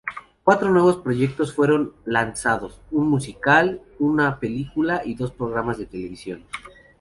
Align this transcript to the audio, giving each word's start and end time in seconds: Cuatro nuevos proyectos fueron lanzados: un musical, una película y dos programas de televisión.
Cuatro 0.43 0.71
nuevos 0.71 0.97
proyectos 0.97 1.53
fueron 1.53 1.93
lanzados: 2.05 2.81
un 2.89 3.07
musical, 3.07 3.83
una 3.99 4.39
película 4.39 5.03
y 5.05 5.13
dos 5.13 5.31
programas 5.31 5.77
de 5.77 5.85
televisión. 5.85 6.43